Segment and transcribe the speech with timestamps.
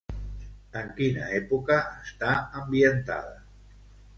[0.79, 3.37] En quina època està ambientada?